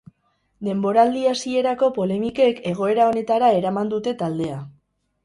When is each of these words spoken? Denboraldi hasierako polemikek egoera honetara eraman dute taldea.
Denboraldi 0.67 1.19
hasierako 1.31 1.89
polemikek 1.97 2.63
egoera 2.71 3.05
honetara 3.11 3.51
eraman 3.59 3.93
dute 3.93 4.15
taldea. 4.23 4.57